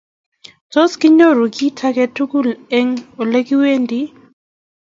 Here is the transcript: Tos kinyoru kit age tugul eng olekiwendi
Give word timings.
Tos 0.71 0.91
kinyoru 0.99 1.45
kit 1.55 1.77
age 1.87 2.05
tugul 2.15 2.47
eng 2.77 2.93
olekiwendi 3.21 4.01